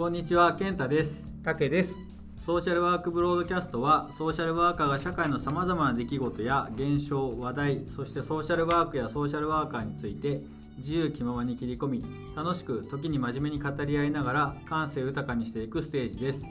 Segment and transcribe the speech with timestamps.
[0.00, 1.12] こんにちは健太です。
[1.44, 2.00] たけです。
[2.46, 10.40] ソーシャルワークブロードキャストはソーシャルワーカーが社会のさまざまな出来事や現象話題そしてソーシャルワークやソーシャルワーカーについて
[10.78, 12.04] 自由気ままに切り込み
[12.34, 16.46] 楽しく時に真面目に語り合いながら感性豊かにしていくステージです。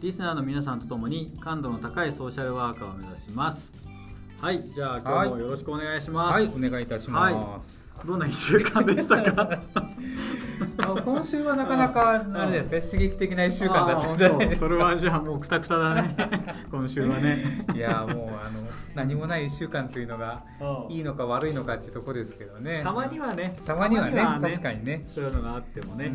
[0.00, 3.68] リスナーの皆さんとともに感度の高いソーシャルワーカーを目指します。
[4.40, 6.34] はいじゃあ今日もよろしくお願いします。
[6.34, 9.58] はいお願いいたします、はい、どんな1週間でしたか？
[11.04, 12.80] 今週はなかなかあれですか？
[12.80, 14.66] 刺激的な1週間だったんじゃないですか？
[14.66, 16.16] それはじゃあもうくたくただね。
[16.70, 17.64] 今週はね。
[17.74, 20.42] いやもうあの何もない1週間というのが
[20.88, 22.80] いいのか悪いのかっていうところですけどね。
[22.82, 23.52] たまにはね。
[23.66, 25.02] たまにはね、ね、確かにね。
[25.06, 26.12] そういうのがあってもね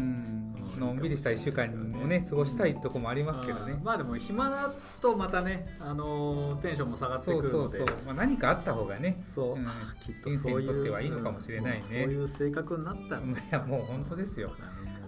[0.78, 3.80] のんびりした1週間をね過ごしたいとこもありますけどね。
[3.84, 7.50] まあでも暇だとまたねあのテンションも下がってくるので。
[7.50, 9.66] そうそうそう、まあ、何かあった方がねそう、うん、
[10.06, 13.18] きっと人生にとってはいいのかもしれないね、そういう性格になった。
[13.18, 13.20] い
[13.52, 14.52] やもう本当ですよ。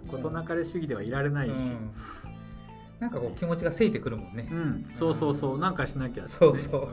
[0.07, 1.57] 事なかれ主義ではいられないし、
[2.99, 5.59] なんかこう気持ちがせいてくるもんね、うん、そうそうそう。
[5.59, 6.89] なんかしなきゃ、ね、そうそう。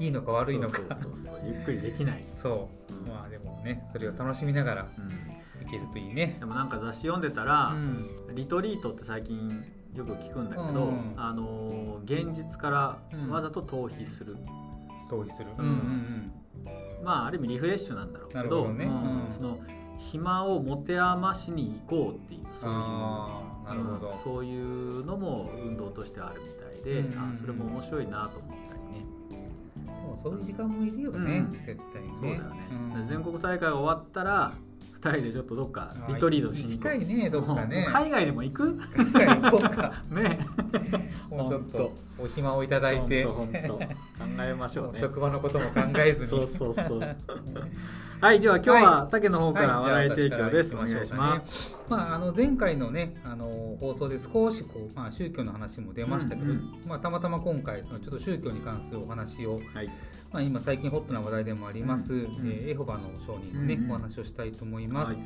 [0.00, 0.80] いいのか悪いのか。
[1.44, 2.24] ゆっくりできない。
[2.32, 4.88] そう、まあでもねそれを楽しみながら
[5.62, 7.74] いけるといいね、でもなんか雑誌読んでたら、
[8.34, 9.64] リトリートって最近
[9.94, 14.36] よく聞くんだけど、あの現実からわざと逃避する、
[15.10, 15.64] 逃避する、うん。
[15.64, 18.84] うんうん、まあある意味リフレッシュなんだろうけどど、ね。
[18.84, 19.58] うん、その
[19.98, 29.06] 暇を持て余しに行こうっていうそういうなるほど、そういうのも運動としてあるみたいで、うんうん、あそれも面白いなと思ったりね。
[29.84, 34.52] でもそういう時間もいるよね、うん、絶対に、ね、そうだよね、うん、全国大会が終わったら
[35.00, 37.86] 2人でちょっとどっかリトリートしに行きたいねどっかね。
[37.88, 38.78] 海外でも行く？
[39.12, 39.92] 海外行こうか。
[40.10, 40.38] ね。
[41.30, 43.24] もうちょっとお暇をいただいて。
[43.24, 43.46] 考
[44.40, 46.30] えましょう、ね、職場のことも考えずに。
[46.30, 47.16] そうそうそう
[48.20, 59.86] はいでは今日は竹の方から話題提供です、お願いします、まあ、あの前回のねあの放送で少しこう、まあ、宗教の話も出ましたけど、うんうん、まあ、たまたま今回そのちょっと宗教に関するお話を、はい、
[60.32, 65.12] まあ、今最近ホットな話題でもあります、うんうん、えー、エホバの証人のね、うんうん、お話をしたいと思います。
[65.12, 65.22] はい。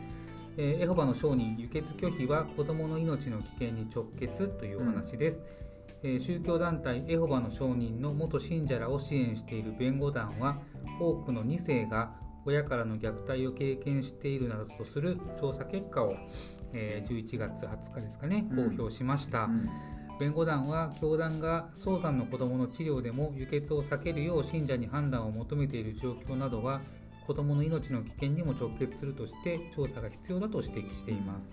[0.58, 5.42] えー、エホバの証人輸血拒否は子どもの命の危険に直結というお話です、
[6.02, 10.58] うん、えー、宗教団体エホバの証人の元信者らを支援している弁護団は
[11.00, 16.16] 多くの2世が親からの虐待を経験しているなどとする調査結果を、
[16.72, 19.52] えー、11月20日ですかね公表しました、うん。
[19.52, 19.70] うん
[20.22, 26.80] 弁護団は教団が早産の子どもの治療でも輸血を避けるよう信者に判断を求めている状況などは
[27.26, 31.52] 子どもの命の危険にも直結するとして調査が必要だと指摘しています。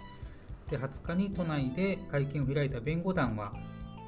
[0.69, 3.53] で20日に都内で会見を開いた弁護団は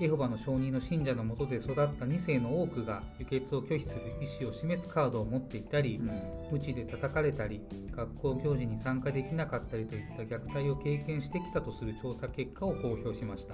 [0.03, 6.11] エホバの証人の信者のもとで育った2世の多くが輸血を拒否する意思を示すカードを持っていたり、うん、
[6.51, 7.61] 無知で叩かれたり
[7.95, 13.53] 学校行事に参加できなかったりといった虐待を経験してきたとする調査結果を公表しました。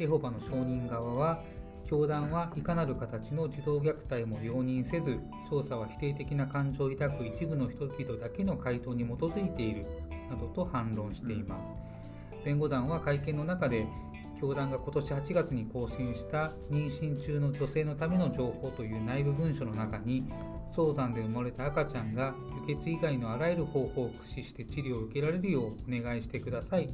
[0.00, 1.44] エホバの証人側は
[1.86, 9.86] 教団はいかなる形の児童虐待も容認せず調査は否定的な感情を抱く一部の人々だけの回答に基づいている
[10.28, 11.76] などと反論しています。
[12.44, 13.86] 弁護団は会見の中で
[14.42, 20.24] 教団が今年8月に更新した妊娠中の女性のための情報という内部文書の中に
[20.66, 22.34] 早産で生まれた赤ちゃんが
[22.66, 26.88] 輸血以外のあらゆる方法を駆使して治療を受けられるようお願いしてください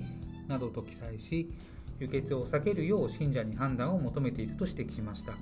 [0.47, 1.51] などと記載し
[1.99, 5.33] 輸血を避けるよう信者に判断を求めていると指摘しました。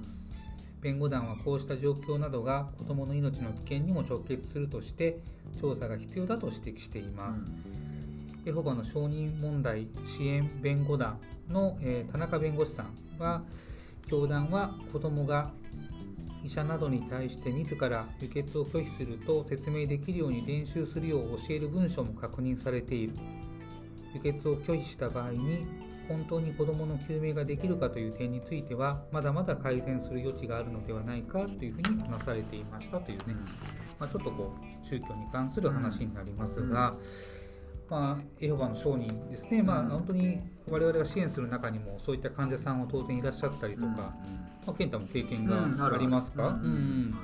[0.80, 5.18] 弁護団はこうした状況などが子どもの命の危険にも直結するとして
[5.60, 7.50] 調査が必要だと指摘しています、
[8.46, 11.18] エホバの承認問題支援弁護団
[11.48, 13.42] の、えー、田中弁護士さんは
[14.08, 15.50] 教団は子どもが
[16.44, 23.14] 医者などに対して自ら輸血を拒否すると説明できるように練習するよう教える文書も確認されている。
[24.14, 25.66] 輸血を拒否した場合に
[26.08, 33.34] 本当に子どもの救命ができるかという点についてはまだまだ改善する余地があるのではないかというふうに話されていましたというね、
[33.98, 36.94] まあ、ちょっとこう宗教に関する話になりますが、
[37.88, 44.14] まあ、エホバの商人ですね、まあ、本当に我々が支援する中にもそういった患者さんは当然いらっしゃったりとか、ま
[44.68, 47.14] あ、健太も経験がありますか、うん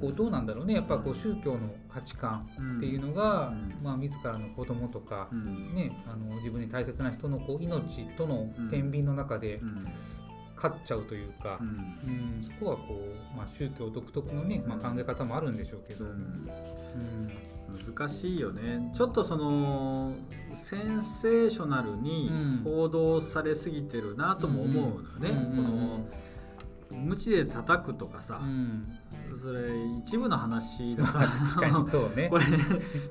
[0.00, 0.74] こうどうなんだろうね。
[0.74, 2.48] やっぱこう宗教の価値観
[2.78, 3.52] っていうのが、
[3.84, 9.60] まあ、自らの子供とか、ね、あの自分に大切な人のこう命との天秤の中で、
[10.56, 13.00] 勝っちゃうというか、うん、そこはこ
[13.34, 16.48] う、まあ、宗教独特のね、まあ、考え方もあるんでしょうけど、うん
[17.96, 18.90] 難しいよね。
[18.94, 20.12] ちょっとその
[20.64, 22.30] センセーショナルに
[22.64, 26.06] 報道されすぎてるなとも思うのね、この
[26.90, 28.40] 無知で叩くとかさ、
[29.42, 32.28] それ一部の話だから 確かにそうね。
[32.28, 32.44] これ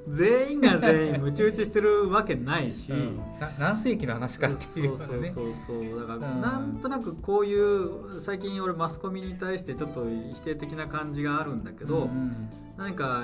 [0.08, 3.19] 全員が全員ムチ打ちしてるわけないし、うん、
[3.60, 5.54] 何世紀の話かっていう、ね、そうそう
[5.90, 13.24] そうだからなんとなくこういう最近俺マスコミに対してちょっと否定的な感じがあるんだけど、うん、何か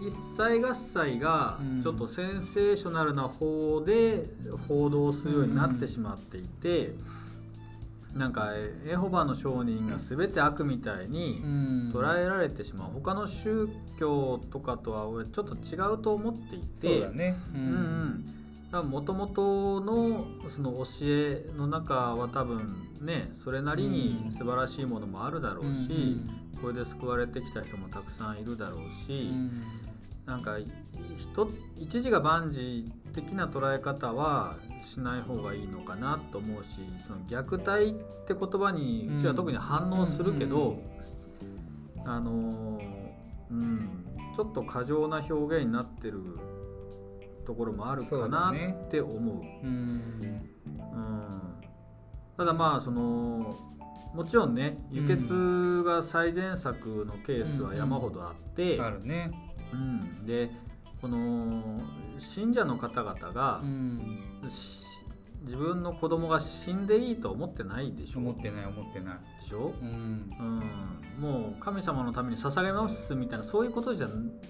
[0.00, 4.28] 一切合切がちょっとセンセーショナルな方で
[4.68, 6.94] 報道するようになってしまっていて。
[8.14, 8.52] なんか
[8.86, 11.38] エホバの証人が全て悪みたいに
[11.92, 16.66] 捉えられてしまう、他の宗教とかとは俺ちょっと違うと思っていて。
[16.76, 17.36] そうだね。
[18.72, 26.18] もともとのその教えの中は多分ねそれなりに素晴らしいものもあるだろうし、
[26.60, 29.30] これで救われてきた人もたくさんいるだろうし、
[30.26, 30.56] なんか
[31.76, 40.78] 一時が万事的な捉え方はしない方がいいのかなと思うしその虐待って言葉にうちは特に反応するけど、
[42.04, 42.80] あの
[43.50, 44.06] うん
[44.36, 46.20] ちょっと過剰な表現になってる
[47.46, 49.36] ところもあるかなって思う。
[49.36, 51.40] うね、うん、
[52.36, 53.56] ただまあその
[54.16, 59.30] もちろんね輸血が最善策のケースは山ほどあって、あるね、
[59.72, 60.50] うん、で
[61.02, 61.80] この
[62.18, 64.18] 信者の方々が、うん、
[65.42, 68.20] 自分の子供が死んでいいと思ってないでしょ？
[68.20, 69.18] 思ってない思ってない。
[69.42, 70.30] でしょ、うん、
[71.18, 74.08] うん、もう神様のために捧げますみたいなそういうことじゃ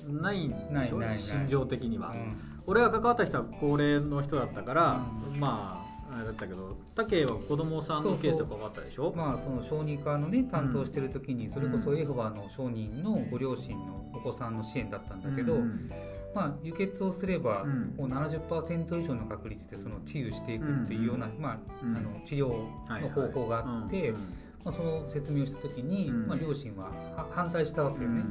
[0.09, 1.03] ないんでしょ？
[1.03, 2.37] 心情的には、うん、
[2.67, 5.03] 俺が関わった人は高齢の人だったから、
[5.33, 5.86] うん、まあ
[6.17, 9.13] あれだったけど武は子供さんのケースとか分かったでしょ？
[9.15, 15.91] まあその小児科のね担当してる時に、それこそエホバの商人のご両親のお子さんの支援だったんだけど、うん。
[16.35, 24.13] まあ、輸血をすれば、うん、もう70%以上の確率でその治癒していくっていうような、まあ、あの治療の方法があって、
[24.63, 26.93] まあ、その説明をした時に、まあ、両親は
[27.31, 28.23] 反対したわけよね。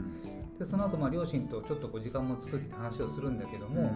[0.60, 3.92] でその後まあ両親とちょっとこう時間も作って話をするんだけども、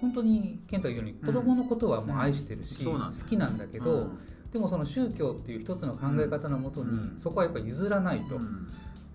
[0.00, 4.10] 本当に健太が言うように子供のことはもう愛してるし、好きなんだけど、
[4.52, 8.38] でもその宗教っていう一つの考え方のもとに、そこはやっぱ譲らないと。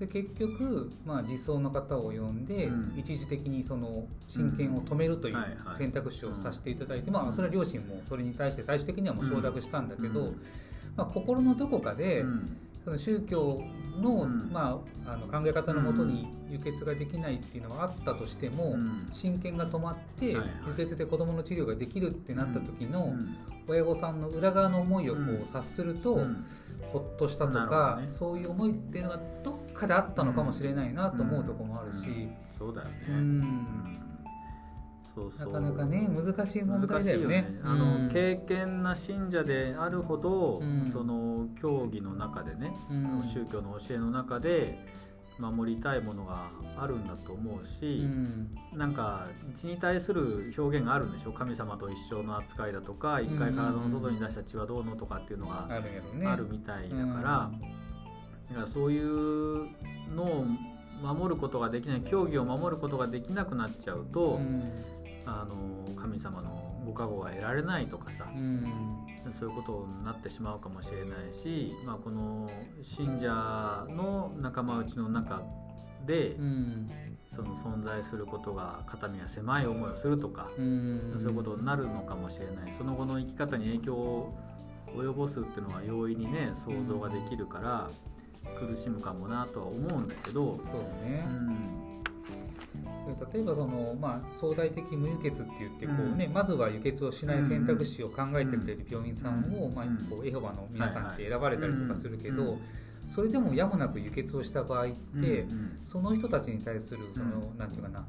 [0.02, 5.36] で結局、まあ、実装の方を呼んで、うん、一時的にその親権を止めるという
[5.78, 10.34] 選択肢をさせていただいて、まあ、それは両親もそれに対して最終的にはもう承諾したんだけど、
[10.96, 12.26] まあ、心のどこかで、
[12.84, 13.62] その宗教
[14.00, 18.76] の,、まあ、あの考え方のもとに輸血ができないっていうのはあったとしても、
[19.14, 20.40] 親権が止まって輸
[20.78, 23.14] 血で子どもの治療ができるってなった時の
[23.68, 26.26] 親御さんの裏側の思いをこう察すると、
[26.92, 34.01] ほっとしたとか、ね、そういう思いっていうのがどっかであったのかもしれないなと思うところもあるし、そうだよね、うん
[35.16, 35.52] そうそう。
[35.52, 44.86] なかなかね難しい問題だよね、ね、あの、経験な信者であるほど、うん、その教義の中でね、うん、宗教の教えの中で
[45.40, 57.52] 守りたいものがあるんだと思うし、うん、なんか血に対する表現があるんでしょ神様と一緒の扱いだとか一回体の外に出した血はどうのとかっていうのがあるみたいだから、
[58.50, 59.70] だからそういう
[60.16, 60.46] のを
[61.02, 64.40] 守ることができない教義を守ることができなくなっちゃうと、
[65.26, 69.06] あの神様のご加護が得られないとかさ、うん、
[69.40, 72.50] そういうことになってしまうかもしれないし、まあ、この
[72.82, 75.44] 信者の仲間内の中
[76.06, 76.90] で、うん、
[77.30, 82.72] その存在することが肩身や狭い思いをするとか、うん、そういうことになるのかもしれない。
[82.72, 84.34] その後の生き方に影響を
[84.96, 87.90] 及ぼすっていうのは容易にね想像ができるから
[88.60, 90.60] 苦しむかもなとは思うんだけど。
[90.64, 91.91] そうね、うん
[93.34, 102.58] 例えばその、まあ、相対的無輸血って言ってこう、ね、まずは輸血をしない選択肢を考えてくれる病院さんを、まあ、こうエホバの皆さんって選ばれたりとかするけど。
[103.10, 104.90] それでもやむなく輸血をした場合っ
[105.22, 105.46] て、
[105.86, 108.06] その人たちに対するその、うん、なんていうかな、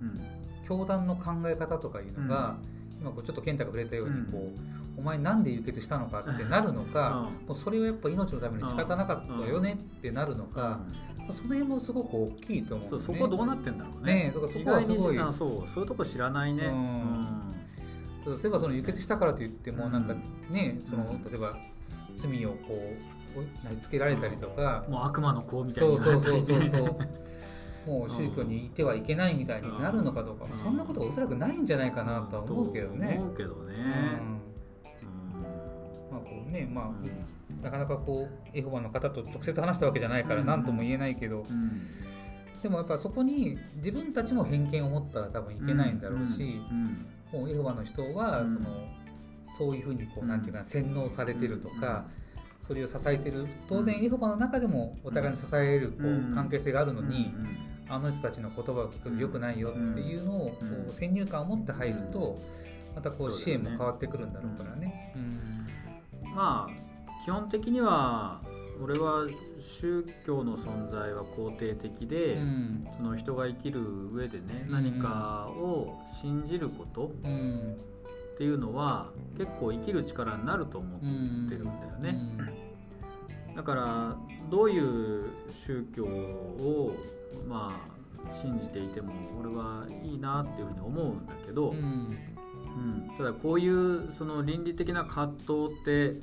[0.64, 2.56] 教団の考え方とかいうのが、
[3.00, 10.80] 今こうちょっと健太が触れたようにこう、お前なんで輸血したのかってなるのか、もうそれはやっぱ命のために仕方なかったよねってなるのか、
[11.30, 14.14] その辺もすごく大きいと思う、ね、そこどうなってんだろうね。
[14.24, 15.16] ねそこはすごい。
[15.32, 20.14] そうそういうとこ知らないね、うん、例えばその輸血したからといってもなんか
[20.50, 21.56] ね、その例えば
[22.14, 22.56] 罪をこ
[23.36, 26.96] うなりつけられたりとか、もう悪魔の子みたいなそうそうそうそう
[27.86, 33.16] もう宗教にいてはいけないみたいになるのかどうか、そんなことはおそらくないんじゃないかなとは思うけどね。
[33.18, 33.74] 思うけどね。
[33.84, 34.41] まあ
[36.22, 41.44] こうねまあ、なかなかこうエホバの方と直接話したわけじゃないから何とも言えないけど、
[42.62, 46.60] でもやっぱそこに自分たちも偏見を持ったら多分いけないんだろうし、
[47.32, 48.60] もうエホバの人はその、
[49.58, 52.06] そういうふうにこうなんていうか洗脳されてるとか、
[52.66, 57.34] それを支えてる当然エホバの中でもお互いに支えるこう関係性があるのに、
[57.88, 60.56] あの人たちの言葉を聞くとよくないよっていうのをこ
[60.90, 62.38] う先入観を持って入ると
[62.94, 65.12] またこう支援も変わってくるんだろうからね。
[66.34, 68.40] まあ基本的には
[68.82, 69.26] 俺は
[69.60, 73.80] 宗教の存在は肯定的で、うん、その人が生きる
[74.12, 82.18] 上でね、うん、何かを信じることっていうのは結構生きる力になると思ってるんだよね。
[83.54, 84.16] だから
[84.50, 86.96] どういう宗教を
[87.46, 91.74] まあ信じていても俺はいいなっていうふうに思うんだけど、
[92.76, 96.20] うん、うん、ただこういうその倫理的な葛藤って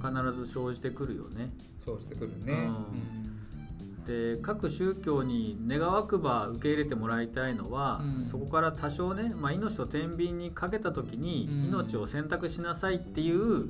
[0.00, 1.50] 必ず生じてくるよね。
[1.84, 13.68] 生じてくるね、うん、で各宗教に願わくば受け入れてもらいたいのは、うん、そこから多少ね、まあ、命と天秤にかけた時に命を選択しなさいっていう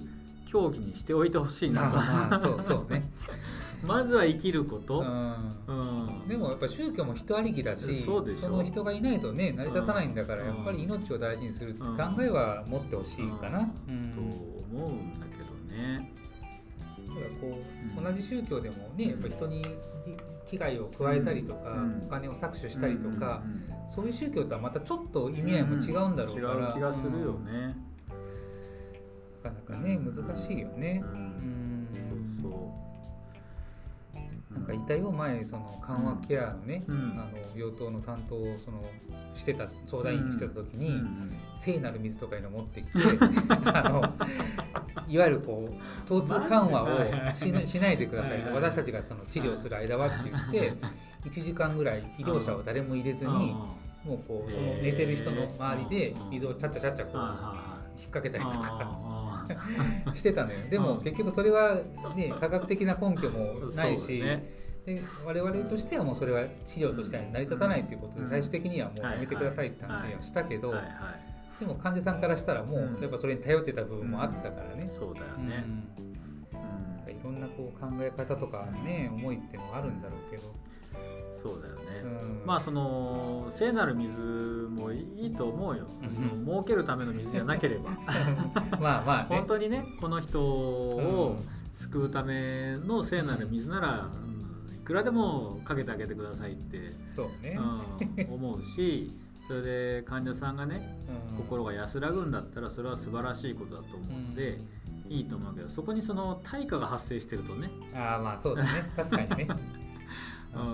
[0.50, 2.38] 競技にしておいてほしいなと。
[2.38, 3.02] そうそうね
[3.82, 11.88] まずは生きること、うん、うん、でもやっぱ宗教も人ありきだしその人がいないとね成り立たないんだから、やっぱり命を大事にするって考
[12.20, 14.20] えは持ってほしいかな、うん、と
[14.76, 16.12] 思うんだけどね。
[17.08, 17.58] だからこ
[18.00, 19.64] う、同じ宗教でもねやっぱ人に
[20.46, 23.42] 危害を加えたりとか、お金を搾取したりとか、
[23.88, 27.76] そういう宗教とはまたちょっと意味合いも違うんだろうから、違う気がするよね、
[29.42, 31.02] なかなかね難しいよね、
[34.54, 38.84] なんか遺体を前その緩和ケアのね、うん、あの病棟の担当をその
[39.34, 42.92] してた相談員にしてた時に、うん、聖なる水とかいうのを持ってきて
[43.72, 44.02] あの
[45.08, 50.74] いわゆるこう疼痛緩和をしなしないでください私たちがその治療する間はって言って
[51.24, 53.54] 1時間ぐらい医療者を誰も入れずに
[54.04, 57.16] もうこうその寝てる人の周りで水をちゃっちゃちゃっちゃこう
[57.96, 59.12] 引っ掛けたりとか。
[60.14, 60.58] してたのよ。
[60.70, 61.80] でも結局それは、
[62.16, 64.48] ね、科学的な根拠もないし、ね、
[64.86, 70.74] で我々としてはもうそれは治療としては成り立たないということで最終的にはもうやめてくださいって話はしたけど。
[71.60, 75.64] でも患者さんからしたらもうやっぱそれに頼ってた部分もあったからね、そうだよね、
[77.06, 80.52] うん、いろんなこう考え方とかね思いっていうのはあるんだろうけど
[81.42, 84.20] そうだよね、うん、まあその聖なる水
[84.70, 87.90] もいいと思うよ、その儲けるための水じゃなければ。
[88.80, 91.36] まあまあ、ね、本当にねこの人を
[91.74, 97.58] 救うための聖なる水なら、うん、いくらでもかけてあげてくださいってそうね、
[98.28, 99.12] うん、思うし
[99.48, 100.96] それで患者さんがね、
[101.36, 104.60] 心が安らぐんだったらそれは素晴らしいことだと思うので、
[105.08, 107.68] いいと思うけどそこにその対価が発生してるとね。
[107.94, 108.68] ああまあそうだね。
[108.96, 109.48] 確かにね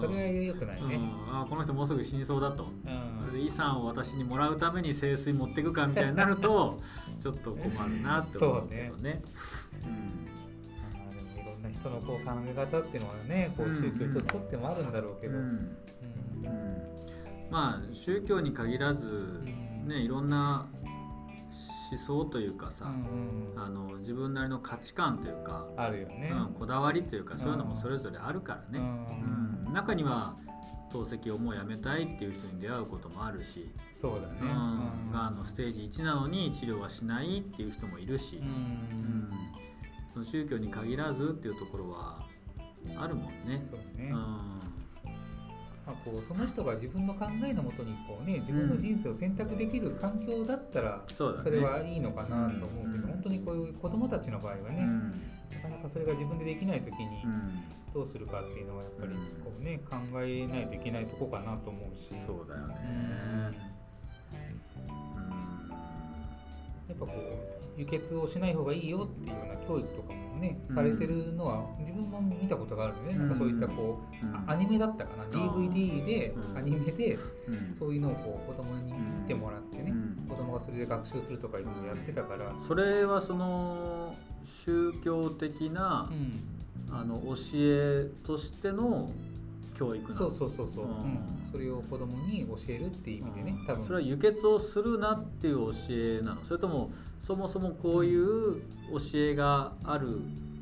[0.01, 2.67] それはよくないね、うん、あこの人もうすぐ死にそうだと、
[3.21, 6.81] それで遺産を私にもらうために聖水持っていくかみたいになると
[7.23, 9.23] ちょっと困るなって思うけどね。
[9.83, 15.39] いろんな人のこう考え方っていうのはねこう宗教一つとってもあるんだろうけど、
[17.51, 19.43] まあ宗教に限らず、
[19.87, 20.67] ね、いろんな
[21.91, 30.37] 思想というかさ、うんうん、あの自分なりの価値観というかあるよね、うん、こだわりというかそういうのもそれぞれあるからね、うんうん、中には
[30.91, 39.31] 透析をもうやめたいっていう人に出会うこともあるしそうだね、うん、がんのステージ1なのに治療はしないっていう人もいるし、うん。
[40.13, 42.27] その宗教に限らずっていうところは
[42.97, 43.61] あるもんね。
[43.61, 44.78] そうね、うん
[45.89, 54.87] まあ、こうその人が自分の考えのもとにこう、ね、自分の人生を選択できる環境だったら、それはいいのかなと思うけど、本当にこういう子どもたちの場合はね、
[55.51, 57.25] なかなかそれが自分でできない時に
[57.95, 62.11] どうするかっていうのはやっぱりこう、ね、考えないといけないとこかなと思うし。
[62.27, 62.75] そうだよね、
[66.89, 67.13] やっぱこ
[67.77, 77.19] う輸血をしない方がいいよっていう教育とかもね、されてるのは自分も見たことがあるんでね、なんかそういったこう、アニメだったかな DVD で、アニメで、
[77.79, 79.93] そういうのをこう子供に見てもらってね、
[80.29, 82.55] 子供がそれで学習するとかいうのをやってたから。
[82.67, 86.11] それはその宗教的な、
[86.91, 89.11] あの教えとしての
[89.79, 93.85] 教育そうそうそうそう、うん、それを子供に教えるっていう意味でね、多分。
[93.85, 96.45] それは輸血をするなっていう教えなの？
[96.45, 96.91] それとも
[97.23, 100.21] そもそもこういう教えがある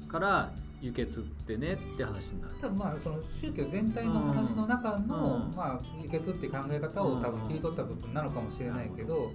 [0.09, 2.55] から輸血ってねって話になる。
[2.61, 9.33] 多分まあその宗教全体の話の中の、まあ、輸血って考え方を多分切り取った部分なのかもしれないけど、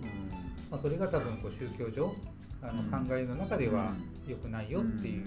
[0.70, 2.13] まあ、それが多分こう宗教上
[2.62, 3.92] あの考えの中では
[4.28, 5.25] 良くないよっていう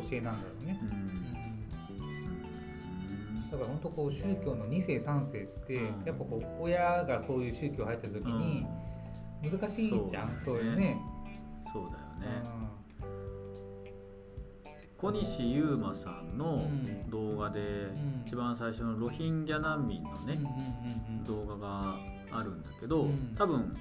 [0.00, 0.80] 教えなんだろうね。
[3.50, 5.74] だから本当こう宗教の2世3世って
[6.04, 8.66] やっぱこう親がそういう宗教入った時に
[9.42, 10.98] 難しいじゃん、そういうね
[11.76, 12.42] そうだよね、
[14.96, 16.70] 小西優馬さんの
[17.10, 17.60] 動画で
[18.24, 20.38] 一番最初のロヒンギャ難民のね
[21.26, 21.96] 動画が
[22.32, 23.76] あるんだけど多分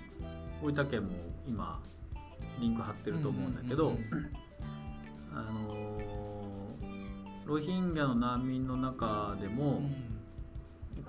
[0.62, 1.12] 大分県も
[1.48, 1.82] 今
[2.60, 3.94] リンク貼ってると思うんだけど
[5.34, 5.98] あの
[7.46, 9.84] ロヒンギャの難民の中でも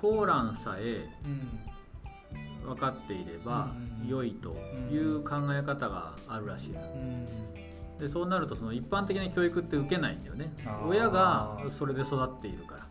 [0.01, 1.05] コーランさえ
[2.67, 3.71] 分かっていれば
[4.07, 4.57] 良いと
[4.93, 6.75] いう考え方があるらしい
[8.01, 10.53] でそうなるとその一般的な教育って受けないんだよね。
[10.87, 12.87] 親がそれで育っているか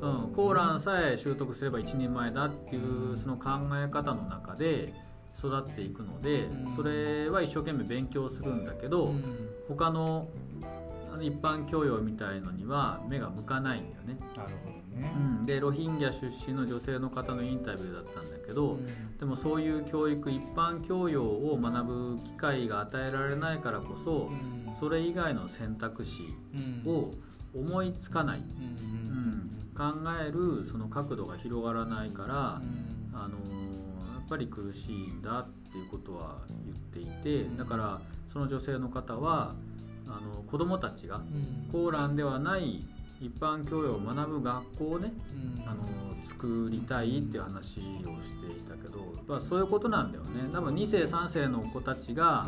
[0.00, 4.94] ら、うん、コーランさえ習得すれば一人前だっていうその考え方の中で
[5.38, 9.12] 育っていくのでそれは一生懸命勉強するんだけど
[9.68, 10.28] 他の
[11.20, 14.16] 一般教養みたいのには目が向かないんだよね。
[14.36, 26.34] なるほどね、うん、でロヒンギャ出身の女性の方のインタビューだったんだけど、うん、でもそういう教育一般教養を学ぶ機会が与えられないからこそ、うん、それ以外の選択肢
[26.86, 27.10] を
[27.54, 28.84] 思いつかない、うん。
[29.76, 29.92] 考
[30.24, 32.62] えるその角度が広がらないから、
[33.12, 38.00] あのやっぱり苦しいんだっていうことは言っていてだから
[38.32, 39.54] その女性の方は
[40.06, 41.20] あの子どもたちが
[41.70, 42.84] コーランではない
[43.24, 45.12] 一般教養を学ぶ学校をね、
[45.58, 45.82] うん、あの
[46.28, 50.50] 作りたいっていう話をしていたけど、まあ、そういうことなんだよね。
[50.52, 52.46] 多分2世3世の子たちが、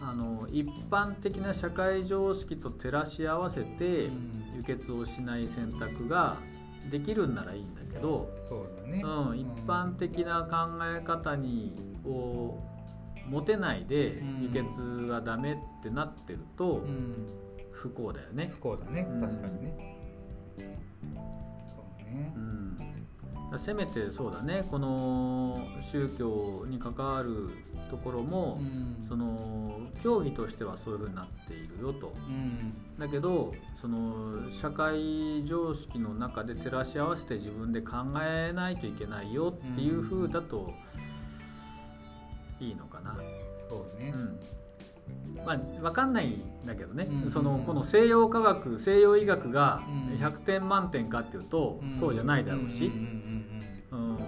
[0.00, 4.10] うん、あの一般的な社会常識と照らし合わせて
[4.56, 6.36] 輸血をしない選択が
[6.90, 11.74] できるんならいいんだけどそうだね、うん、一般的な考え方に
[12.06, 12.58] を
[13.28, 16.82] 持てないで輸血がダメってなってると
[17.80, 18.46] 不幸だよね。
[18.46, 19.06] 不幸だね。
[19.20, 19.96] 確かにね。
[21.62, 22.32] そうね。
[22.36, 23.58] うん。
[23.58, 24.64] せめてそうだね。
[24.70, 27.48] この宗教に関わる
[27.90, 40.72] ところも、うん、その教義としてはそういうふうになっているよと、うん、だけどその社会常識の中で照らし合わせて自分で考えないといけないよっていうふうだと、
[42.60, 43.16] いいのかな。
[43.68, 44.59] そうね、うん
[45.44, 49.82] まあ、分かんないんだけどね、うん、そのこの西洋科学西洋医学が
[50.18, 54.18] 100点満点かっていうと、そうじゃないだろうし、うん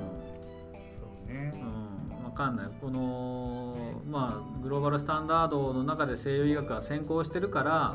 [0.93, 2.67] そうね、うん、分かんない。
[2.81, 7.95] このまあグローバルスタンダードの中で西洋医学が先行してるから、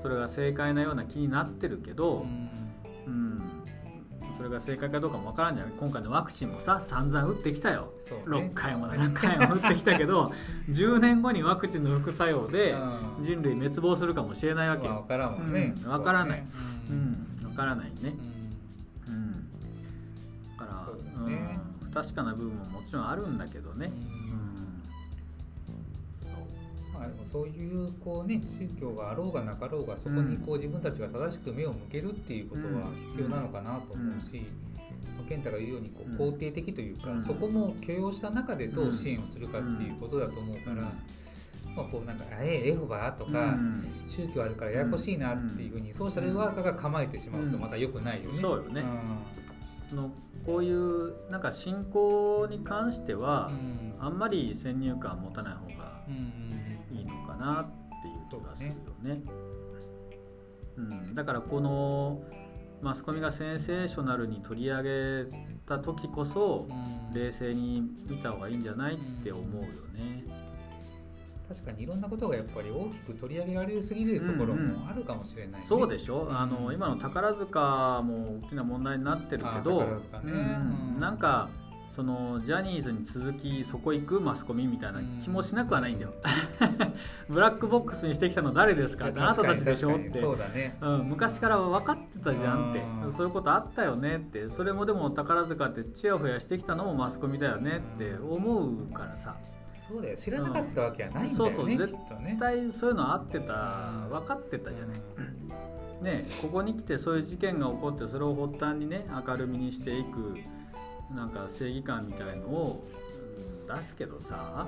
[0.00, 2.24] それが正解なような気になってるけど、
[3.06, 3.53] うん
[4.36, 10.32] それが正解かどうかもわからんじゃない今回のワクチンもさ散々打ってきたよ、ね、6回も7回も打ってきたけど
[10.70, 12.74] 10年後にワクチンの副作用で
[13.20, 16.44] 人類滅亡するかもしれないわけよ、まあ、分からんもんね、うん、分からない、
[16.90, 18.14] うん、分からないね、
[19.08, 19.32] うん、
[20.58, 23.92] だから、ね、うん、不確かな部分ももちろんあるんだけどね、
[24.28, 24.43] まあ、
[27.24, 34.44] そういうこう、ね、宗教があろうがなかろうがそこにこう自分たちが正しく目を向けるっていうことは必要なのかなと思うし、
[35.16, 40.92] まあ、健太が言うようにこう肯定的というか、そこも許容した中でどう支援をするかっていうことだと思うから。
[41.76, 43.58] まあ、こうなんか「ええエホバ?」とか、
[44.06, 48.38] 宗教あるからややこしいなっていうふうにソーシャルワーカーが構えてしまうとまたよくないよね。
[48.38, 48.84] そうよね、
[49.90, 50.12] その
[50.46, 53.50] こういうなんか信仰に関しては、
[53.98, 55.84] あんまり先入観持たない方がいいのか
[57.44, 59.22] なっていう気がするよね。
[60.76, 62.22] うねうん、だからこの
[62.82, 65.30] マスコミがセンセーショナルに取り上げ
[65.66, 66.66] た時こそ、
[67.14, 70.24] 冷静に見た方がいいんじゃないって思うよね。
[71.48, 75.56] 確かにいろんなことがやっぱり大きく取り上げられすぎるところもあるかもしれない、ね。
[75.58, 79.86] うんうん、そうでしょ、うん、あの今の宝塚も大きな問題になってるけど、ね。
[80.24, 81.50] うん、なんか
[81.94, 86.14] そのジャニーズに続きそこ行くマスコミみたいな気もしなくはないんだよ。
[87.28, 89.06] ブラックボックスにしてきたの誰ですか？
[89.06, 89.94] あなたたちでしょ？
[89.94, 90.20] って。
[90.20, 92.82] そうだね、うん、昔から分かってたじゃんって。
[93.12, 94.50] そういうことあったよねって。
[94.50, 99.36] それもでも宝塚ってチヤホヤしてきたのもマスコミだよねって思うからさ。
[99.88, 100.16] そうだよ。
[100.16, 101.76] 知らなかったわけはないんだよね、うん、そうそう。
[101.76, 101.94] 絶
[102.40, 103.54] 対そういうのあってた。
[104.10, 104.98] 分かってたじゃない。
[106.02, 110.38] ねここに来てそういう事件が起こってそれを発端にね明るみにしていく
[111.12, 112.84] なんか正義感みたいのを
[113.68, 114.66] 出すけどさ。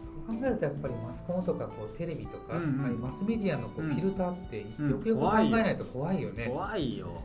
[0.00, 7.20] そう考えるとやっぱりマスコミとかこうテレビとか、うんうん、マスメディアのこうフィルターってよくよく考えないと怖いよね、怖いよ。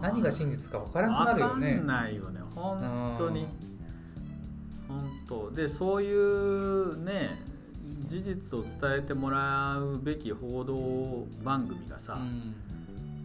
[0.00, 1.66] 何が真実か分からなくなるよね。
[1.72, 2.40] 分かんないよね。
[2.54, 3.48] 本当に。
[4.86, 5.50] 本当。
[5.50, 7.36] でそういうね
[8.06, 12.54] 事実を伝えてもらうべき報道番組がさ、うん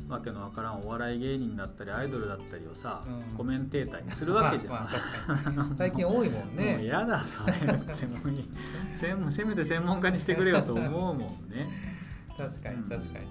[0.07, 6.73] わけのわからんお笑い芸人だったりアイドルだったりをさ、うん、コメンテーターにするわけじゃん、まあまあ、 最近多いもんね。
[6.73, 7.53] もう嫌だそれ。
[7.53, 11.67] ってもうせめて専門家にしてくれよと思うもんね。
[12.37, 13.25] 確かに確かに、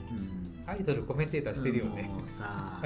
[0.64, 2.02] うん、アイドルコメンテーターしてるよね。
[2.02, 2.80] もうさ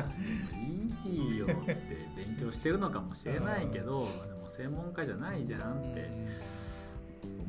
[1.07, 1.77] いいよって
[2.17, 6.11] 勉強してるのかもしれないけどでも専門家じゃないじゃんって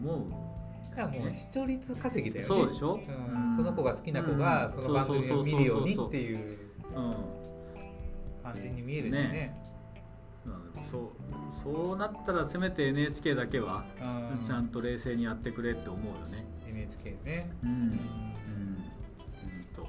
[0.02, 0.49] 思う
[0.90, 2.48] だからもう視聴率稼ぎだよね。
[2.48, 6.58] そうでしょ、うん、その子が好きな子がその番組を見るようにっていう
[8.44, 9.20] 感じに見えるしね。
[9.22, 9.64] ね。
[10.90, 11.10] そう
[11.64, 13.86] そうなったらせめて NHK だけは
[14.44, 16.46] ちゃんと冷静にやってくれって思うよね。
[16.68, 17.52] NHK ね。
[17.64, 18.00] うん、うん、
[19.76, 19.88] と。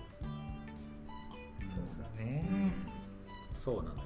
[1.58, 2.44] そうだね。
[3.56, 4.00] そうなのよ。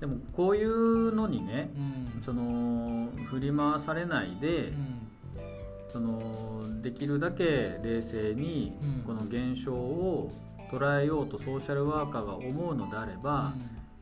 [0.00, 1.70] でもこういうのにね、
[2.16, 5.01] うん、その振り回されないで、うん、
[5.92, 8.76] そのできるだけ冷静に
[9.06, 10.30] この現象を
[10.70, 13.52] 捉えようとソーシャルワーカーが思うのであれば、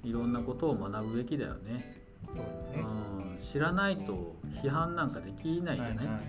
[0.04, 2.00] いろんなことを学ぶべきだよね。
[2.26, 2.44] そうね、
[2.76, 6.24] うん、知らないと批判なんかできないじゃない、はいはい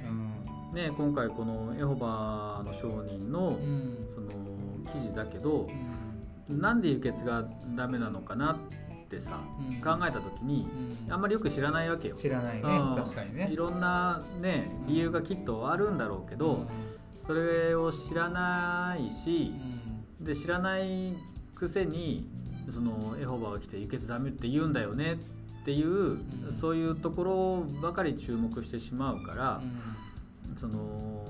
[0.70, 3.60] うん、ね、今回このエホバの証人の,、
[4.16, 4.30] その
[4.94, 5.70] 記事だけど、
[6.50, 7.46] うん、なんで輸血が
[7.76, 8.58] ダメなのかな
[9.18, 9.42] ってさ、
[9.84, 10.66] 考えた時に、
[11.10, 12.16] あんまりよく知らないわけよ。
[12.16, 13.50] 知らないね、確かにね。
[13.52, 16.66] いろんなね理由がきっとあるんだろうけど、
[17.28, 19.54] それを知らないし、
[20.22, 21.14] で知らない
[21.54, 22.30] くせに
[22.70, 25.20] そのエホバが来て輸血ダメって言うんだよね
[25.62, 29.62] っていう、うん、そういうところばかり注目してしまうから、
[30.50, 31.26] うん、その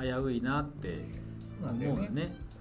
[0.00, 1.04] 危ういなって
[1.62, 2.10] 思うよ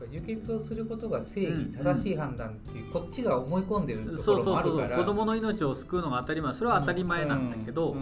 [0.05, 0.09] ね。
[0.11, 4.97] 輸血をすることが正義、正しい判断っていう、こっちが思い込んでるところもあるから。
[4.97, 7.95] 子供の命を救うのが当たり前それは当たり前なんだけど、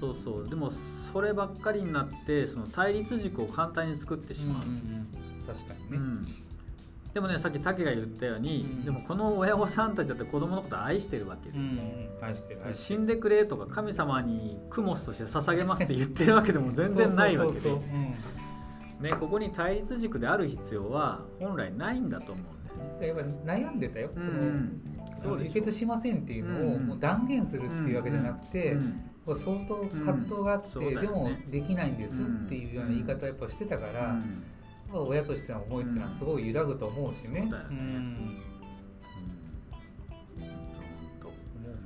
[0.00, 0.48] そうそう。
[0.48, 0.72] でも
[1.12, 4.76] そればっかりになってその対立軸を簡単に作ってしまう、うんうん
[5.40, 6.28] うん、確かにね、
[7.14, 17.70] でもねさっき武が言ったように、うん、でもこの親御さんたちだって子供のこと愛してるわけで、うん、愛してる死んでくれとか神様にクモスとして捧げますって言ってるわけでも全然ないわけで
[19.00, 23.20] ね、ここに対立軸である必要は本来ないんだと思うんだよね。
[23.20, 24.10] やっぱ悩んでたよ、
[25.16, 28.76] その輸血しませんっていうのをもう断言するっていうわけじゃなくて、
[29.26, 34.16] 相当葛藤があって、でもできないんですっていうような言い方をやっぱしてたから。
[34.92, 37.40] 親としての思いっていうのはすごい揺らぐと思うしね。
[37.40, 37.64] そうだよ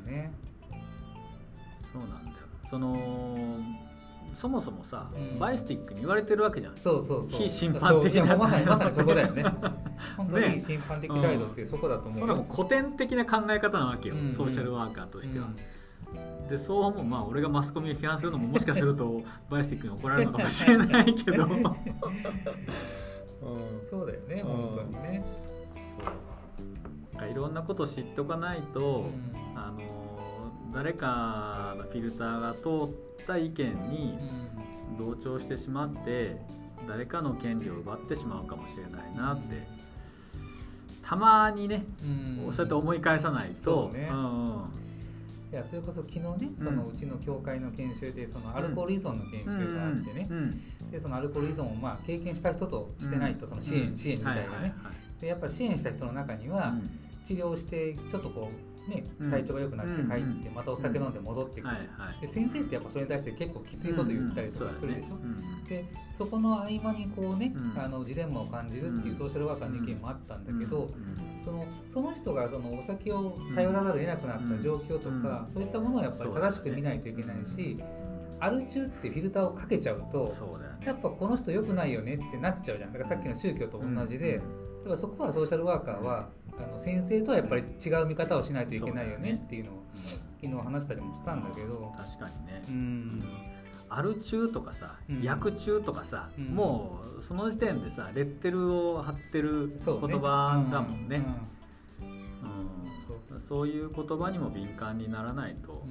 [0.06, 0.30] ね。
[0.70, 0.74] う。
[1.90, 2.36] そうなんだよ。
[2.68, 3.58] その
[4.34, 6.76] そもそもさ、うん、バイスティックに言われてるわけじゃん。
[6.76, 7.40] そうそうそう。
[7.40, 8.36] 非審判的な。
[8.36, 9.42] まさにまさにそこだよね。
[10.16, 12.20] 本当に審判的態度ってそこだと思う。
[12.20, 14.26] それも古典的な考え方なわけよ、うん。
[14.26, 15.46] うん、ソーシャルワーカーとしては。
[15.46, 15.48] う
[16.46, 16.48] ん。
[16.48, 17.04] でそう思う。
[17.04, 21.44] まあ俺がマスコミを批判するのももしかすると バイスティックに怒られるのかもしれないけど。
[21.44, 21.46] う
[23.76, 25.24] ん、そうだよね、本当にね。
[27.30, 29.06] いろんなこと知っておかないと、
[29.54, 29.80] うん、あの
[30.72, 34.18] 誰かのフィルターが通った意見に
[34.98, 36.36] 同調してしまって
[36.88, 39.66] 誰かの権利を奪ってしまうかもしれないなって、
[41.04, 41.84] たまにね、
[42.46, 44.80] うん、そうやって思い返さないと、ね、うん
[45.52, 50.28] いやそれこそ昨日ねそのうちの教会の研修でそのアルコール依存の研修があってね、
[50.92, 54.72] でそのアルコール依存をまあ経験した人としてない人、その支援、支援自体がね、
[55.20, 56.74] でやっぱ支援した人の中には、
[57.24, 61.76] 治療してちょっとこうね、体調が良くなって帰ってまたお酒飲んで戻ってくる、
[62.20, 65.18] で先生ってやっぱそれに対して結構きついこと言ったりとかするでしょ、
[65.68, 70.90] でそこの合間にこうね、あのジレンマを感じるっていうソーシャルワーカーの意見もあったんだけど、
[71.42, 77.78] そのその人がそのお酒を頼らざるを得なくなった状況とか、そういったものをやっぱり正しく見ないといけないし、
[78.40, 80.34] アル中ってフィルターをかけちゃうと
[80.84, 82.92] やっぱこの人良くないよねってなっちゃうじゃん。
[82.92, 86.30] だからさっきの宗教と同じで、だからそこはソーシャルワーカーは
[86.64, 89.84] あの先生とはやっぱり違う見方をしないといけないよねっていうのを
[90.42, 92.62] 昨日話したりもしたんだけど確かにね。
[92.68, 93.24] うん。
[93.88, 101.24] アル中とかさ、うん、薬中とかさ、うん、もうその時点でさレッテルを貼ってる言葉だもんね。
[103.48, 103.68] そう。
[103.68, 105.84] いう言葉にも敏感にならないと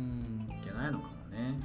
[0.62, 1.60] いけないのかもね。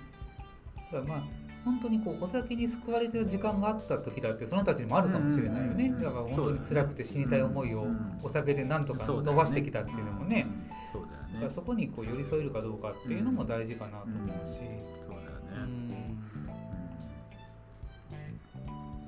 [0.92, 7.86] だからまあ本当にこうお酒に救われてる時間があった時だってその人たちにもあるかもしれないよね、だから本当に辛くて死にたい思いを
[8.22, 10.46] お酒でなんとか伸ばしてきたっていうのもね。
[10.92, 11.50] そうだよね。
[11.50, 16.14] そこにこう寄り添えるかどうかっていうのも大事かなと思うし、そうだよね、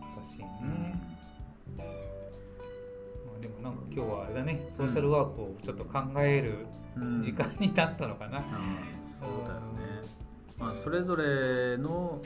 [0.01, 0.47] 難しいね、
[1.77, 1.85] ま
[3.39, 4.67] あ、でもなんか今日はあれだね。
[4.69, 6.67] ソーシャルワークをちょっと考える
[7.23, 8.43] 時間になったのかな、
[9.21, 10.03] そうだよね、
[10.59, 12.21] まあ、それぞれの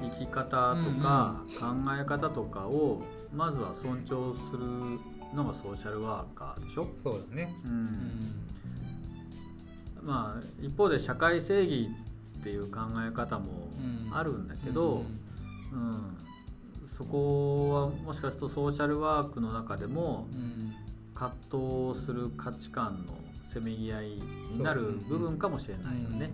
[0.00, 1.66] 生き方とか考
[2.00, 3.02] え方とかを
[3.32, 4.64] まずは尊重する
[5.34, 6.88] のがソーシャルワーカーでしょ？
[6.94, 8.34] そうだね、うん、
[10.02, 11.88] まあ一方で社会正義
[12.40, 13.68] っていう考え方も
[14.12, 15.04] あるんだけど、
[15.72, 16.16] うん
[16.96, 20.72] そこはもしかするとソーシャルワークの中でもうん。
[21.14, 23.14] 葛藤する価値観の
[23.52, 24.06] せめぎ合い
[24.50, 26.32] になる部分かもしれないよね。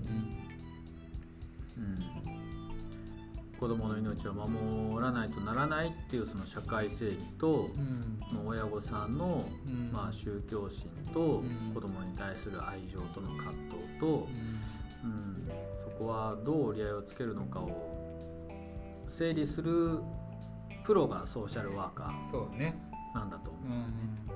[1.76, 2.19] うん
[3.60, 7.80] 子供の命を守らないとならないっていうその社会正義とうん。
[7.80, 9.92] うん親御さんの、うん。
[9.92, 11.72] まあ、宗教心とうん。
[11.74, 14.28] 子供に対する愛情との葛藤と、
[15.04, 15.48] うん、
[15.84, 18.00] そこはどう折り合いをつけるのかを
[19.08, 19.98] 整理する
[20.84, 22.74] プロがソーシャルワーカそうね。
[23.12, 23.68] ーなんだと思ううん。
[23.68, 23.86] んだよ
[24.28, 24.29] ね。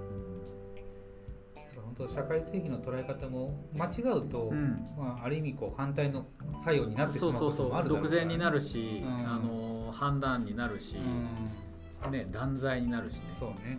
[1.96, 4.84] 当社会正義の捉え方も間違うと、うん。
[4.96, 6.26] まあ、ある意味こう反対の
[6.62, 9.28] 作用になってしまうこそうそうそともあるだろうう独善になるし、うん。
[9.28, 12.12] あの判断になるし、うん。
[12.12, 13.22] ね、断罪になるしね。
[13.38, 13.78] そうね。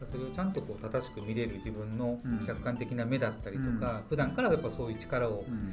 [0.00, 0.06] うん。
[0.06, 2.46] それをちゃんとこう正しく見れる自分のうん。
[2.46, 5.68] 客観的な目だったりとか、普段からやっぱそういう力をうん。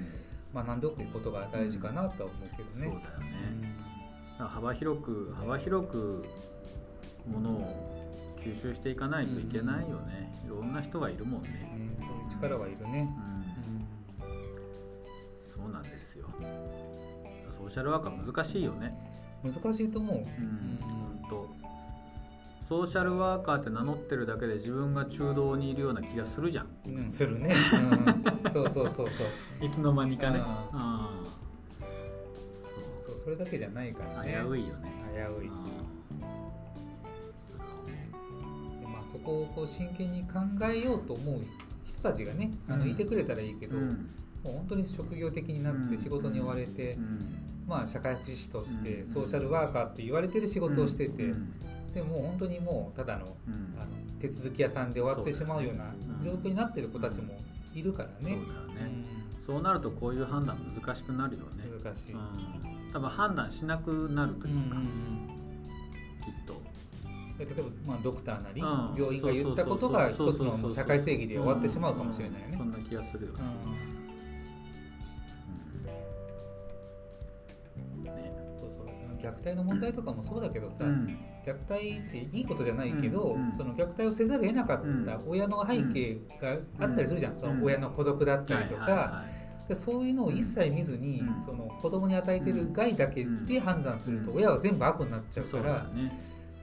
[0.52, 3.76] 学んでおくことが大事かなとは思うけどそうだよね。
[4.40, 6.26] 幅広く幅広く
[7.28, 7.99] ものを
[8.44, 10.32] 吸収していかないといけないよね。
[10.46, 11.70] いろんな人がいるもんね。
[11.74, 13.10] うんねそういう力はいるね。
[13.18, 13.50] うんうん
[15.46, 16.26] そうなんですよ。
[17.58, 18.98] ソーシャルワーカー難しいよね。
[19.44, 20.18] 難しいと思う。
[20.18, 20.24] うん、
[20.82, 21.50] 本当。
[22.66, 26.68] ソーシャルワーカーって名乗ってるだけで自分が中道にいるような気がするじゃん。
[26.88, 27.54] うん、するね。
[28.46, 29.28] うん、そうそうそうそう。
[29.66, 30.40] いつの間にかね。
[30.42, 34.40] あうんそうそれだけじゃないからね。
[34.46, 34.92] 危ういよね。
[35.14, 35.48] 危うい。
[35.48, 35.79] うん
[39.12, 40.40] そこをこう真剣に考
[40.72, 41.42] えようと思う
[41.86, 44.10] 人たちがね、あのうんいてくれたらいいけど、うん。
[44.44, 47.66] もう本当に職業的になって仕事に追われて、うん。
[47.68, 49.08] まあ社会福祉士とってうん。
[49.08, 51.54] ソーシャルワーカーって言われてる仕事をしてて、うん。
[51.94, 53.76] でもう本当にもうただのうん。
[53.80, 53.88] あの
[54.20, 55.94] 手続き屋さんで終わってしまうような
[56.24, 57.34] 状況になってる子たちも
[57.74, 58.38] いるからね。
[59.46, 62.14] そうなるとこういう判断難しくなるよね、うん難しい。
[62.14, 64.84] うん、多分判断しなくなるとうんいうか、うん。
[66.24, 66.59] きっと
[67.40, 68.94] 例えば、まあ、ドクターなり、うん。
[68.98, 72.58] 病院が言ったことが一つの社会正義で終わってしまうかもしれないよね。
[72.58, 73.40] そんな気がするよね,、
[77.98, 78.04] うん。
[78.04, 78.34] ね。
[78.60, 78.86] そうそう。
[79.22, 81.18] 虐待の問題とかもそうだけどさ、うん。
[81.46, 87.40] 虐待っていいことじゃないけど、うんうんその虐待をせざるを得なかった親の背景があったりするじゃん、うん。
[87.40, 89.24] その親の孤独だったりとか、
[89.70, 91.42] でそういうのを一切見ずに、うん。
[91.42, 96.12] その子供に与えてる害だけで判断すると、うん親は全部悪になっちゃうかそうら、だよね、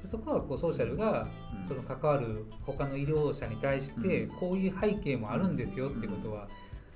[0.04, 1.64] そこはこうソーシャルがうん。
[1.64, 4.36] その関わる他の医療者に対してうん。
[4.36, 6.48] こういう背景もあるんですよってことは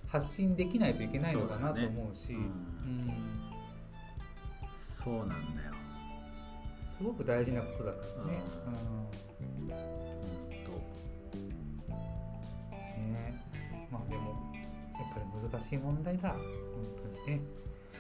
[0.06, 2.36] 発信できないといけないのかなと思うし、
[4.82, 5.72] そうなんだよ。
[6.88, 8.42] すごく大事なことだからね。
[8.66, 9.64] うん。
[9.64, 9.68] うん。
[13.12, 13.44] ね。
[13.90, 16.30] まあでもやっぱり難しい問題だ。
[16.30, 16.40] 本
[16.96, 17.40] 当にね。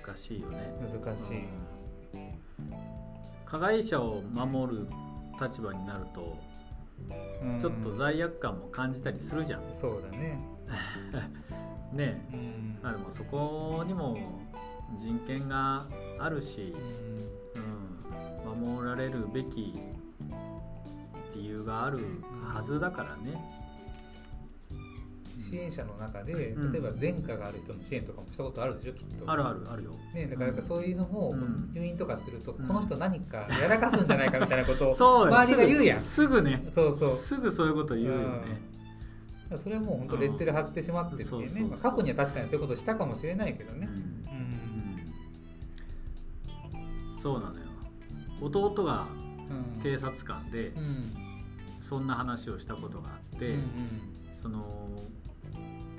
[0.04, 0.74] 難しいよね。
[0.80, 1.36] 難しい。
[1.36, 3.09] うん
[3.50, 4.86] 加害者を守る
[5.40, 6.38] 立場になると
[7.42, 7.58] うん。
[7.58, 9.62] ちょっと罪悪感も感じたりするじゃん。
[9.72, 10.38] そうだね。
[11.92, 12.78] ねうん。
[12.82, 14.16] まあでもそこにも
[14.96, 15.86] 人権が
[16.18, 16.74] あるし、
[17.56, 18.52] うん。
[18.52, 19.80] うん、守られるべき
[21.34, 21.98] 理由がある
[22.54, 23.40] はずだからね。
[25.40, 29.30] 支援者の中でうん例えば前科がある人の支援とかもしたことあるでしょきっと。
[29.30, 29.90] あるあるあるよ。
[30.14, 36.00] ね、だからそういうのもうん入院とかすると、うんこの人何かやらかすんじゃないかみたいなことを そうよ周りが言うやん。
[36.00, 36.64] すぐね。
[36.68, 38.70] そうそうすぐそういうこと言うよね。
[39.56, 43.88] それはもう本当レッテル貼ってしまっててうんそうそうそう、ねまあ過去には確かにそういうことしたかもしれないけどね。
[43.88, 43.96] うんう
[47.16, 47.60] んそうなのよ。
[48.40, 49.06] 弟が
[49.50, 51.10] うん警察官でうん
[51.80, 53.62] そんな話をしたことがあって、うん
[54.40, 54.88] その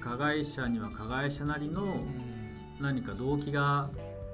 [0.01, 2.31] 加害者には加害者なりのうん。
[2.81, 3.89] 何か動機が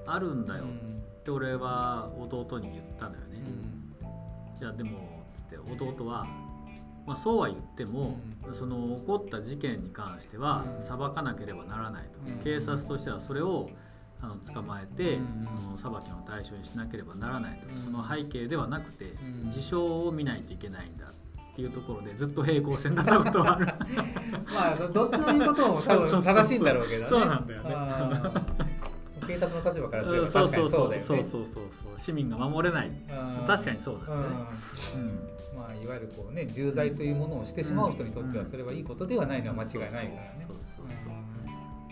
[0.06, 0.64] あるんだよ。
[0.64, 0.70] うん。
[0.70, 3.44] って俺は弟に言ったのよね。
[4.60, 6.26] いやでもつって弟は、
[7.06, 8.18] まあ、そうは言っても、
[8.54, 10.84] その起こった事件に関してはうん。
[10.84, 12.38] 裁かなければならないと、うん。
[12.44, 13.70] 警察としてはそれを
[14.22, 15.44] あの捕まえて、うん。
[15.44, 15.52] そ
[15.86, 17.84] の裁きの対象にしなければならないと、うん。
[17.84, 19.52] その背景ではなくて、うん。
[19.52, 21.06] 事象を見ないといけないんだ。
[21.06, 21.27] って
[21.62, 23.66] いうところでずっと平行線だったことはある。
[24.54, 27.08] まあどっちの言うことも多分正しいんだろうけどね。
[27.10, 27.76] そうなんだよね。
[29.28, 31.00] 警察の立場からすればそう確かにそうだよね。
[31.00, 32.00] そうそうそうそう。
[32.00, 32.88] 市民が守れない。
[32.88, 33.46] うん。
[33.46, 34.28] 確かにそうだよね、
[35.58, 40.46] まあいわゆるこうね重罪というものをしてしまう人にとってはそれはいいことではないのは間違いないからね。
[40.48, 41.18] そうそうそう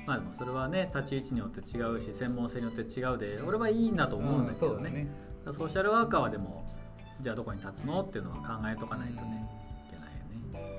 [0.06, 5.08] まあでもそれはね立ち位置によって違うし専門性によって違うで俺はいいんだと思うんだけどね,、そうだね。
[5.46, 6.66] ソーシャルワーカーはでも
[7.22, 9.50] じゃあどこに立つのっていうのは考えとかないとね、
[9.88, 10.76] いけないよね。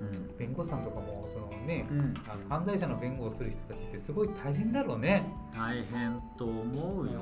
[0.00, 0.36] うん。
[0.38, 2.14] 弁護士さんとかもそのね、うん。
[2.28, 5.24] あの犯罪者の弁護をする人たちってすごい大変だろうね。
[5.54, 7.20] 大変と思うよ、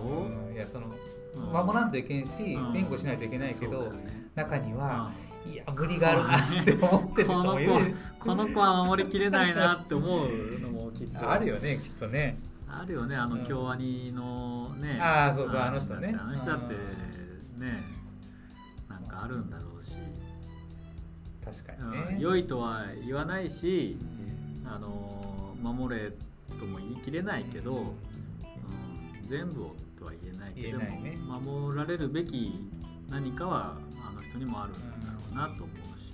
[0.49, 0.55] うん。
[0.55, 0.87] いやその
[1.35, 1.43] うん。
[1.67, 2.73] 守らんといけんし、うん。
[2.73, 4.29] 弁護しないといけないけど、ね。
[4.35, 5.11] 中には、
[5.47, 7.73] ういや無理があるなって思ってる人もいる。
[7.73, 10.29] この子この子は守りきれないなって思う
[10.61, 11.29] のもきっと。
[11.29, 12.39] あるよねきっとね。
[12.69, 13.47] あるよねあのうん。
[13.47, 16.17] 京アニのねあーそうそうあの人ね。
[16.17, 16.75] あの人だって
[17.59, 17.83] ね
[18.89, 19.97] なんかあるんだろうし、
[21.45, 22.17] 確かうんにね。
[22.21, 23.99] 良いとは言わないし
[24.65, 26.13] あの守れ
[26.59, 31.17] とも言い切れないけど、うん、全部をとは言えないけど言えないね。
[31.17, 32.59] 守られるべき
[33.09, 33.77] 何かは
[34.09, 36.13] あの人にもあるんだろうなと思うし、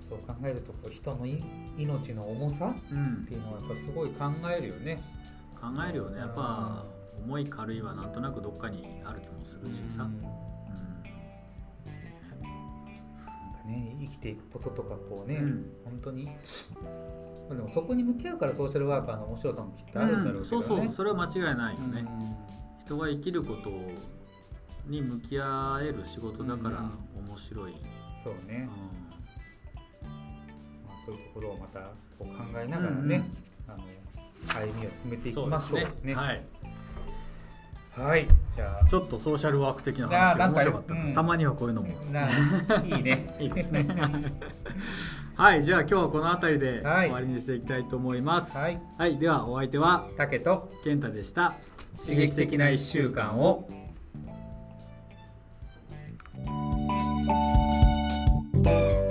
[0.00, 1.42] そう考えるとこう人のい
[1.76, 5.02] 命の重さうんうんっていうのはやっぱすごい考えるよね。
[5.60, 6.18] 考えるよね。
[6.18, 6.84] やっぱ
[7.24, 10.20] 重い軽いはなんとなくどっかにある気もするしさ、うん。
[13.66, 15.70] ね生きていくこととかこうね、うん。
[15.84, 16.26] 本当に。
[16.26, 16.32] ま
[17.52, 22.84] あでもそこに向き合うからソーシャルワーカーの面白さもきっとあるんだろうけどね、そうそうそれは間違いないよね、うん。
[22.84, 23.70] 人が生きること
[24.86, 27.28] に向き合える仕事だからうん。
[27.28, 27.74] 面白い、
[28.22, 28.68] そうね、
[30.02, 30.04] う
[30.86, 31.80] まあ、そういうところをまた
[32.18, 33.24] こう考えながらね、
[33.68, 33.84] あの
[34.66, 36.14] 歩みを進めていんきましょうそうですね。
[36.14, 36.42] はい、
[37.98, 38.26] はい。
[38.54, 38.86] じゃあ。
[38.88, 41.88] ちょっとソーシャルワーク的な話が面白かった、うん、たまにはこういうのも。
[41.88, 43.34] いいね。
[43.40, 43.86] いいですね。
[45.36, 51.54] はいじゃあ今日はこの辺りで終わりにしていきたいと思います、はい、はい、ではお相手は武と健太でした。
[51.96, 53.68] 刺激的な1週間を。
[53.70, 53.72] う
[59.04, 59.07] ん